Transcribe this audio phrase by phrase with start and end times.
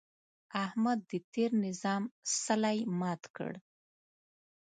[0.65, 2.03] احمد د تېر نظام
[2.43, 3.51] څلی مات کړ.